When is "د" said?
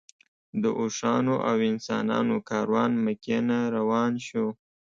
0.61-0.63